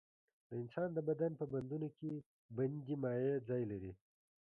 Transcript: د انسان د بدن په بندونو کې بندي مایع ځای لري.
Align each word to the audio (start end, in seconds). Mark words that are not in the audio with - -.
د 0.47 0.49
انسان 0.61 0.89
د 0.93 0.99
بدن 1.09 1.31
په 1.39 1.45
بندونو 1.53 1.87
کې 1.97 2.11
بندي 2.57 2.95
مایع 3.03 3.33
ځای 3.49 3.63
لري. 3.71 3.93